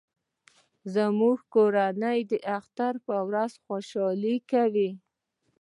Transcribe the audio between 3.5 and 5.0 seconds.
خوشحالي کوي